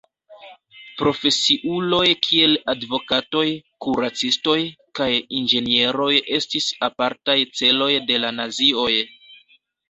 [0.99, 3.43] Profesiuloj kiel advokatoj,
[3.87, 4.55] kuracistoj
[5.01, 8.91] kaj inĝenieroj estis apartaj celoj de la nazioj.